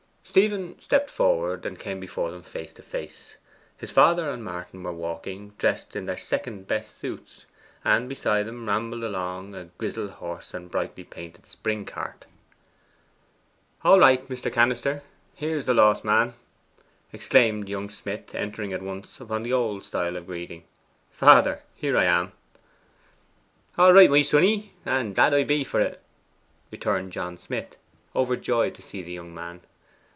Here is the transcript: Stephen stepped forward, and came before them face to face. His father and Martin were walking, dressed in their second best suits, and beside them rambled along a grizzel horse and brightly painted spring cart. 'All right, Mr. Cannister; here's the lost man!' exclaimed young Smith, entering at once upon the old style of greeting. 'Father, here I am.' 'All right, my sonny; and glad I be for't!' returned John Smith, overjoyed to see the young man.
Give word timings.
Stephen 0.23 0.79
stepped 0.79 1.09
forward, 1.09 1.65
and 1.65 1.77
came 1.77 1.99
before 1.99 2.31
them 2.31 2.41
face 2.43 2.71
to 2.71 2.81
face. 2.81 3.35
His 3.77 3.91
father 3.91 4.29
and 4.29 4.41
Martin 4.41 4.81
were 4.81 4.93
walking, 4.93 5.49
dressed 5.57 5.93
in 5.93 6.05
their 6.05 6.15
second 6.15 6.67
best 6.67 6.95
suits, 6.95 7.45
and 7.83 8.07
beside 8.07 8.43
them 8.45 8.65
rambled 8.65 9.03
along 9.03 9.53
a 9.55 9.65
grizzel 9.77 10.07
horse 10.07 10.53
and 10.53 10.71
brightly 10.71 11.03
painted 11.03 11.47
spring 11.47 11.83
cart. 11.85 12.23
'All 13.83 13.99
right, 13.99 14.25
Mr. 14.29 14.53
Cannister; 14.53 15.01
here's 15.35 15.65
the 15.65 15.73
lost 15.73 16.05
man!' 16.05 16.33
exclaimed 17.11 17.67
young 17.67 17.89
Smith, 17.89 18.33
entering 18.33 18.71
at 18.71 18.81
once 18.83 19.19
upon 19.19 19.43
the 19.43 19.51
old 19.51 19.83
style 19.83 20.15
of 20.15 20.27
greeting. 20.27 20.63
'Father, 21.11 21.61
here 21.75 21.97
I 21.97 22.05
am.' 22.05 22.31
'All 23.77 23.91
right, 23.91 24.09
my 24.09 24.21
sonny; 24.21 24.75
and 24.85 25.13
glad 25.13 25.33
I 25.33 25.43
be 25.43 25.65
for't!' 25.65 25.99
returned 26.69 27.11
John 27.11 27.37
Smith, 27.37 27.75
overjoyed 28.15 28.75
to 28.75 28.81
see 28.81 29.01
the 29.01 29.11
young 29.11 29.33
man. 29.33 29.61